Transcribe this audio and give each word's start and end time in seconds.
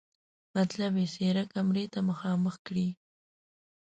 مطلب 0.55 0.93
یې 1.01 1.07
څېره 1.13 1.43
کمرې 1.53 1.85
ته 1.93 1.99
مخامخ 2.09 2.55
کړي. 2.67 2.87